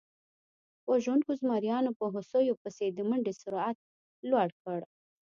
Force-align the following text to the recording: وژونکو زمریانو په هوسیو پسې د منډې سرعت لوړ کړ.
وژونکو 0.91 1.31
زمریانو 1.41 1.91
په 1.99 2.05
هوسیو 2.13 2.59
پسې 2.61 2.85
د 2.91 2.99
منډې 3.09 3.33
سرعت 3.41 3.77
لوړ 4.29 4.47
کړ. 4.63 4.79